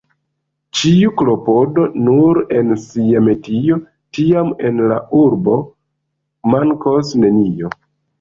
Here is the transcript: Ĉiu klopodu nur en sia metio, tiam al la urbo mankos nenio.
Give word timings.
Ĉiu 0.77 1.09
klopodu 1.21 1.83
nur 2.05 2.39
en 2.59 2.71
sia 2.85 3.21
metio, 3.25 3.77
tiam 4.19 4.49
al 4.71 4.81
la 4.93 4.97
urbo 5.19 5.59
mankos 6.55 7.13
nenio. 7.25 7.71